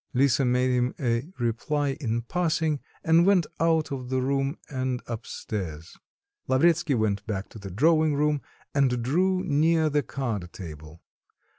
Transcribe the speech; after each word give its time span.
Lisa 0.15 0.43
made 0.43 0.71
him 0.71 0.95
a 0.99 1.29
reply 1.37 1.89
in 2.01 2.23
passing, 2.23 2.79
and 3.03 3.23
went 3.27 3.45
out 3.59 3.91
of 3.91 4.09
the 4.09 4.19
room 4.19 4.57
and 4.67 4.99
up 5.05 5.27
stairs. 5.27 5.95
Lavretsky 6.47 6.95
went 6.95 7.23
back 7.27 7.49
to 7.49 7.59
the 7.59 7.69
drawing 7.69 8.15
room 8.15 8.41
and 8.73 9.03
drew 9.03 9.43
near 9.43 9.91
the 9.91 10.01
card 10.01 10.51
table. 10.53 11.03